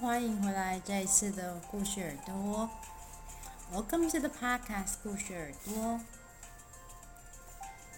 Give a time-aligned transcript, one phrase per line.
[0.00, 2.70] 欢迎回来这一次的故事耳朵。
[3.70, 6.00] Welcome to the podcast 故事耳朵。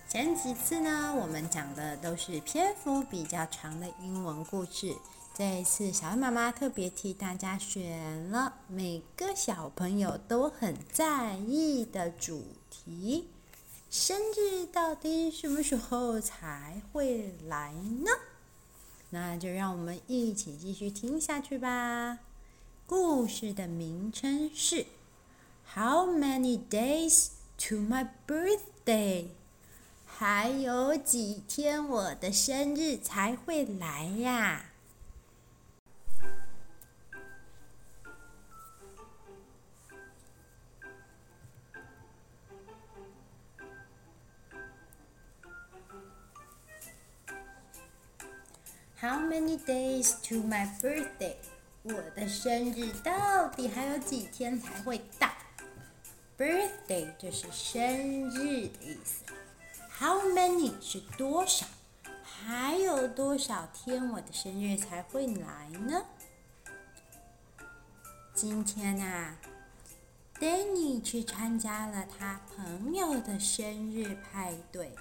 [0.09, 4.97] 前几次呢，我们讲的都是篇幅比较长的英文故事。
[5.33, 13.31] 这一次，小恩妈妈特别替大家选了每个小朋友都很在意的主题：
[13.89, 18.11] 生日到底什么时候才会来呢？
[19.15, 22.19] 那就让我们一起继续听下去吧。
[22.87, 24.87] 故事的名称是
[25.75, 29.27] How many days to my birthday？
[30.07, 34.72] 还有几天我的生日才会来呀
[49.03, 51.35] ？How many days to my birthday？
[51.83, 55.29] 我的生日到底还有几天才会到
[56.39, 59.25] ？Birthday 就是生日的意思。
[59.99, 61.67] How many 是多少？
[62.23, 66.05] 还有多少天我的生日才会来呢？
[68.33, 69.37] 今天啊
[70.39, 74.95] ，Danny 去参加了他朋友的生日派对。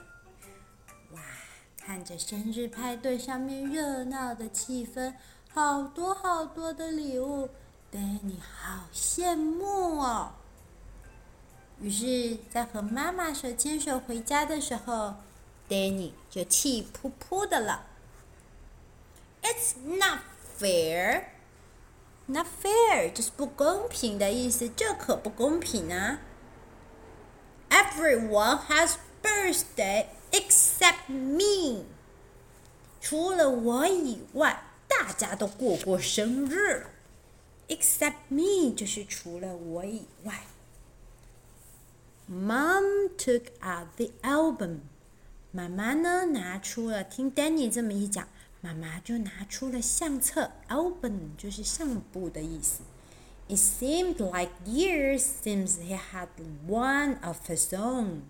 [1.83, 5.13] 看着生日派对上面热闹的气氛，
[5.49, 7.49] 好多好多的礼物
[7.91, 10.31] ，Danny 好羡慕哦。
[11.81, 15.15] 于是，在和妈妈手牵手回家的时候
[15.67, 17.87] ，Danny 就气噗噗的了。
[19.41, 20.19] It's not
[20.59, 21.23] fair.
[22.27, 26.19] Not fair 就是不公平的意思，这可不公平啊
[27.69, 28.93] ！Everyone has
[29.23, 30.05] birthday.
[30.31, 31.50] Except me，
[32.99, 36.85] 除了我以外，大家都过过生日。
[37.67, 40.43] Except me 就是除了我以外。
[42.29, 44.79] Mom took out the album，
[45.51, 48.27] 妈妈呢拿出了，听 Danny 这么一讲，
[48.61, 50.51] 妈妈就拿出了相册。
[50.69, 52.81] Album 就是相簿的意思。
[53.49, 56.29] It seemed like years since he had
[56.69, 58.21] one of his own。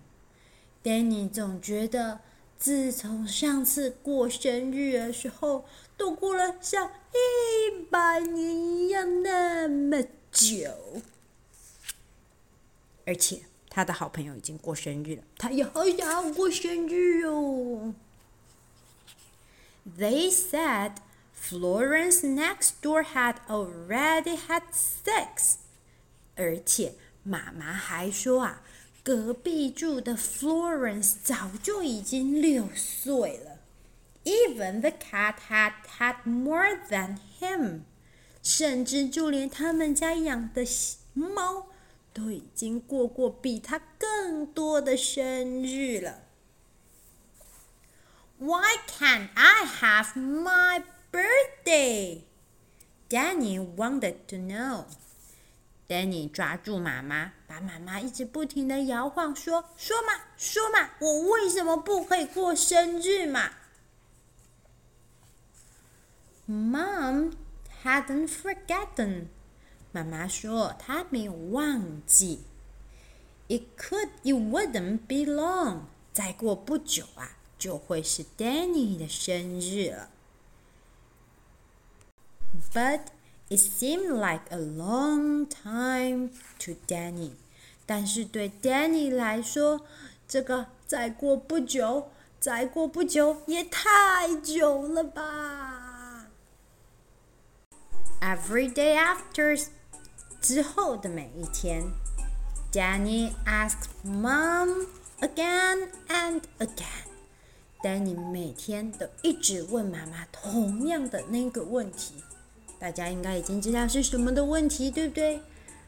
[0.82, 2.20] Danny 总觉得，
[2.62, 5.64] 自从上次过生日的时候，
[5.96, 10.00] 都过了像一百年一样那么
[10.30, 11.02] 久。
[13.04, 17.94] 而且，他的好朋友已经过生日了，他也好想要过生日哦。
[19.98, 20.98] They said
[21.36, 25.56] Florence next door had already had sex。
[26.36, 28.62] 而且，妈妈还说啊。
[29.03, 33.59] 隔壁住的 Florence 早就已经六岁了，
[34.23, 37.81] Even the cat had had more than him，
[38.43, 40.65] 甚至就连他们家养的
[41.13, 41.67] 猫
[42.13, 46.23] 都已经过过比他更多的生日了。
[48.39, 52.21] Why can't I have my birthday?
[53.09, 54.85] Danny wanted to know.
[55.87, 63.51] Danny 抓住妈妈， 把妈妈一直不停地摇晃，说：“说嘛，说嘛，我为什么不可以过生日嘛？”
[66.47, 67.33] Mom
[67.83, 69.27] hadn't forgotten。
[69.91, 72.43] 妈妈说她没有忘记。
[73.49, 75.81] It could, it wouldn't be long。
[76.13, 80.09] 再过不久啊，就会是 Danny 的生日了。
[82.73, 83.01] But
[83.49, 87.31] It seemed like a long time to Danny，
[87.94, 89.82] 但是对 Danny 来说，
[90.26, 92.08] 这个再过不久，
[92.40, 96.28] 再过不久也太久了吧
[98.22, 99.62] ？Every day after，
[100.40, 101.84] 之后的每一天
[102.72, 104.86] ，Danny asked Mom
[105.20, 107.04] again and again。
[107.82, 112.14] Danny 每天都一直问妈妈同样的那个问题。
[112.78, 115.42] 大家应该已经知道是什么的问题，对不对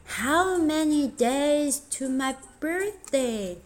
[0.08, 3.58] ？How many days to my birthday？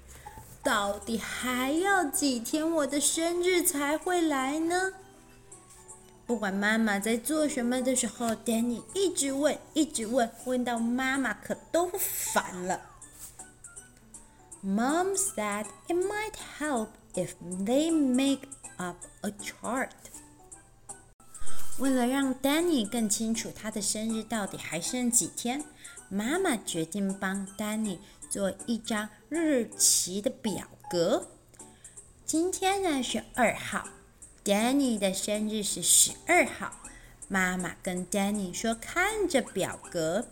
[0.63, 4.93] 到底还要几天我的生日才会来呢？
[6.25, 12.79] 不管妈妈在做什么的时候，Danny 一直问，一直问，问到妈妈可都烦了。
[14.63, 17.31] Mom said it might help if
[17.65, 18.47] they make
[18.77, 19.89] up a chart.
[21.79, 25.65] 为了让 Danny 更清楚他的生日到底还剩几天，
[26.08, 27.98] 妈妈决定帮 Danny
[28.30, 31.28] 做一张日期的表格。
[32.24, 33.88] 今天呢是二号
[34.44, 36.72] ，Danny 的生日是十二号，
[37.28, 40.26] 妈妈跟 Danny 说：“看着表格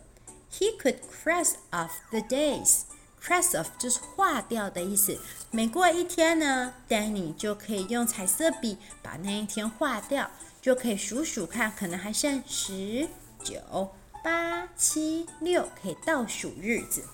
[0.53, 2.83] ，he could cross off the days。
[3.23, 5.19] cross off 就是划掉的意思。
[5.51, 10.31] 每过一天呢，Danny 就可以用彩色笔把那一天划掉，
[10.63, 13.09] 就可以数数看，可能还剩十、
[13.43, 13.91] 九、
[14.27, 17.05] 八、七、六，可以倒数日子。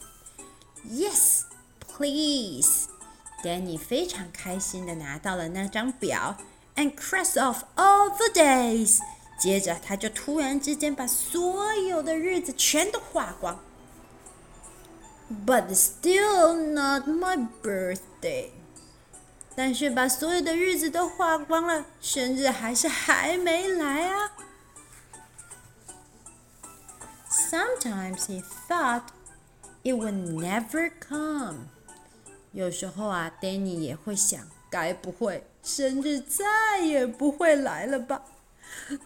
[0.88, 1.42] Yes,
[1.86, 2.88] please。
[3.44, 6.38] Danny 非常开心地拿到了那张表
[6.74, 9.00] ，and cross off all the days。
[9.38, 13.60] 接着，他就突然之间把所有的日子全都画光。
[15.44, 18.52] But still not my birthday。
[19.54, 24.32] 但是把所有的日子都画光了，生日还是还没来啊。
[27.51, 29.03] Sometimes he thought
[29.83, 31.67] it would never come。
[32.51, 38.23] 有时候啊，Danny 也会想，该不会生日再也不会来了吧？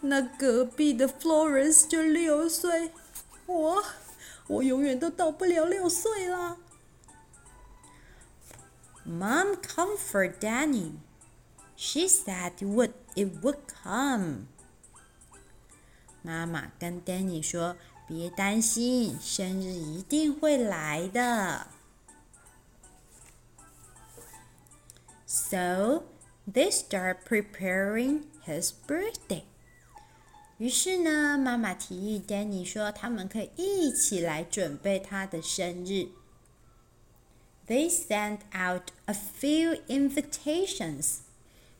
[0.00, 2.92] 那隔壁的 Florence 就六岁，
[3.46, 3.84] 我
[4.46, 6.56] 我永远都到不了六岁啦。
[9.04, 10.92] Mom comfort Danny.
[11.76, 14.46] She said it would it would come.
[16.22, 21.67] 妈妈跟 Danny 说：“ 别担心，生日一定会来的。”
[25.27, 26.03] So
[26.49, 29.43] they start preparing his birthday.
[30.57, 36.07] 于是呢，妈妈提议 Danny 说，他们可以一起来准备他的生日。
[37.67, 41.17] They sent out a few invitations.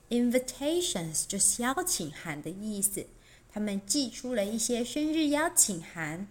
[0.10, 3.08] Invitations 就是邀请函的意思。
[3.58, 6.28] 他们寄出了一些生日邀请函。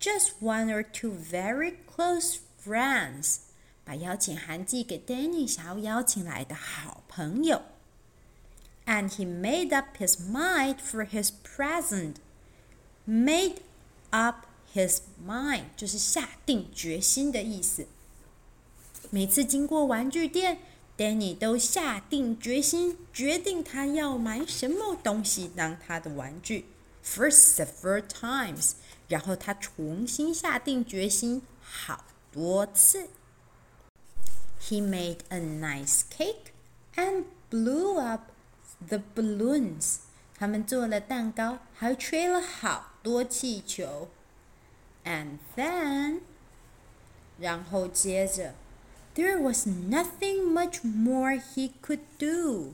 [0.00, 3.36] Just one or two very close friends.
[3.84, 7.62] 把邀请函寄给 Danny 想要邀请来的好朋友。
[8.84, 12.16] And he made up his mind for his present.
[13.06, 13.58] Made
[14.10, 17.86] up his mind 就是下定决心的意思。
[19.10, 20.58] 每次经过玩具店
[20.96, 26.66] ，Danny 都下定决心，决定他要买什么东西当他的玩具。
[27.04, 28.72] For several times，
[29.08, 33.08] 然后他重新下定决心好多次。
[34.60, 36.52] He made a nice cake
[36.96, 38.32] and blew up
[38.88, 39.98] The balloons，
[40.36, 44.08] 他们做了蛋糕，还吹了好多气球。
[45.04, 46.20] And then，
[47.38, 48.54] 然后接着
[49.15, 52.73] ，There was nothing much more he could do。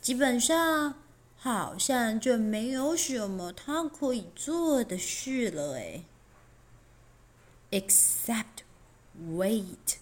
[0.00, 0.94] 基本上，
[1.36, 6.04] 好像就没有什么他可以做的事了，哎。
[7.70, 8.64] Except
[9.18, 9.96] wait，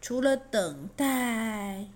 [0.00, 1.86] 除了等待。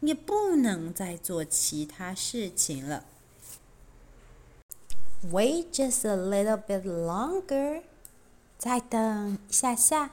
[0.00, 3.04] 也不能再做其他事情了。
[5.32, 7.82] Wait just a little bit longer，
[8.56, 10.12] 再等一下下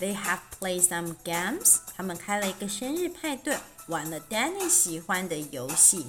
[0.00, 1.78] They have played some games.
[1.96, 6.06] 他们开了一个生日派对，玩了 Danny 喜欢的游戏。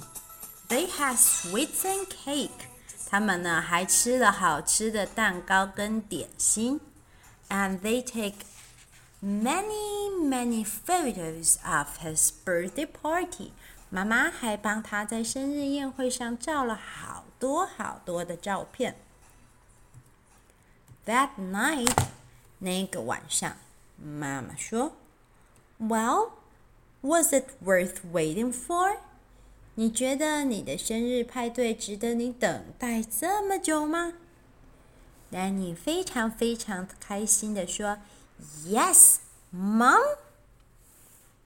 [0.68, 2.50] They had sweets and cake.
[3.08, 6.80] 他们呢还吃了好吃的蛋糕跟点心。
[7.48, 8.44] And they take
[9.20, 13.50] many many photos of his birthday party.
[13.88, 18.94] 妈妈还帮他在生日宴会上照了好多好多的照片。
[21.06, 21.90] That night，
[22.60, 23.56] 那个晚上，
[24.02, 24.96] 妈妈说
[25.78, 26.30] ：“Well,
[27.02, 28.98] was it worth waiting for？”
[29.76, 34.14] 你觉得你的生日派对值得你等待这么久吗
[35.30, 37.98] ？Danny 非常非常开心地说
[38.66, 39.16] ：“Yes,
[39.54, 40.16] Mom。”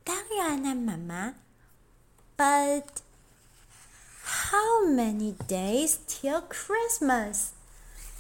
[0.02, 1.34] 当然了，妈妈。
[2.36, 2.84] But
[4.24, 7.48] how many days till Christmas？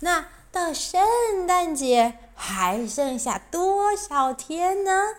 [0.00, 5.14] 那到圣诞节还剩下多少天呢？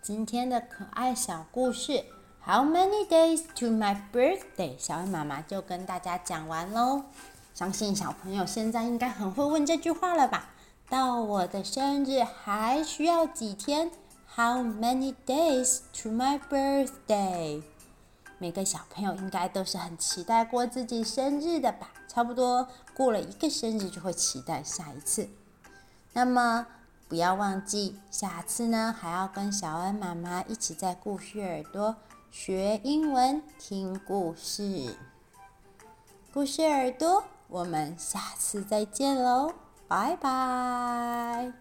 [0.00, 2.04] 今天的可爱小故事
[2.44, 4.76] ，How many days to my birthday？
[4.78, 7.04] 小恩妈妈就跟大家讲完喽。
[7.54, 10.50] 相信小朋友现在应该很会问这句话了吧？
[10.88, 13.90] 到我的生日还需要几天
[14.34, 17.62] ？How many days to my birthday？
[18.42, 21.92] 每个小朋友应该都是很期待过自己生日的吧？
[22.08, 25.28] 差不多过了一个生日，就会期待下一次。
[26.12, 26.66] 那么
[27.08, 31.94] 不要忘记，下次呢还要跟小恩妈妈一起在故事耳朵
[32.32, 34.96] 学英文、听故事。
[36.34, 39.54] 故事耳朵，我们下次再见喽，
[39.86, 41.52] 拜拜。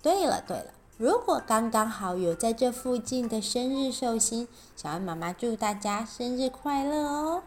[0.00, 0.77] 对了对了。
[0.98, 7.42] 如果刚刚好有在这附近的生日寿星，小安妈妈祝大家生日快乐哦！